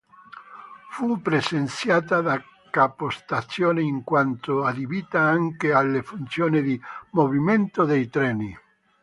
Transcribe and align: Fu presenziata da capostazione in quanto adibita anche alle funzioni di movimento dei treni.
Fu 0.89 1.21
presenziata 1.21 2.21
da 2.21 2.41
capostazione 2.71 3.83
in 3.83 4.03
quanto 4.03 4.63
adibita 4.63 5.19
anche 5.21 5.71
alle 5.73 6.01
funzioni 6.01 6.63
di 6.63 6.81
movimento 7.11 7.85
dei 7.85 8.09
treni. 8.09 8.57